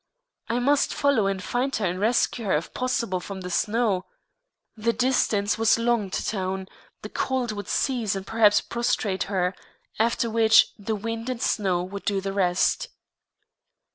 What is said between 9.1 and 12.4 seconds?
her, after which, the wind and snow would do the